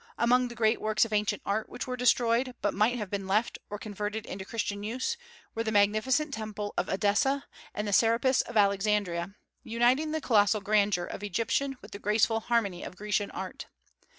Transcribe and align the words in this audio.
Among 0.17 0.47
the 0.47 0.55
great 0.55 0.81
works 0.81 1.05
of 1.05 1.13
ancient 1.13 1.43
art 1.45 1.69
which 1.69 1.85
were 1.85 1.95
destroyed, 1.95 2.55
but 2.63 2.73
might 2.73 2.97
have 2.97 3.11
been 3.11 3.27
left 3.27 3.59
or 3.69 3.77
converted 3.77 4.25
into 4.25 4.43
Christian 4.43 4.81
use, 4.81 5.15
were 5.53 5.63
the 5.63 5.71
magnificent 5.71 6.33
temple 6.33 6.73
of 6.75 6.89
Edessa 6.89 7.45
and 7.75 7.87
the 7.87 7.93
serapis 7.93 8.41
of 8.41 8.57
Alexandria, 8.57 9.35
uniting 9.61 10.11
the 10.11 10.19
colossal 10.19 10.59
grandeur 10.59 11.05
of 11.05 11.21
Egyptian 11.21 11.77
with 11.83 11.91
the 11.91 11.99
graceful 11.99 12.39
harmony 12.39 12.81
of 12.81 12.97
Grecian 12.97 13.29
art. 13.29 13.67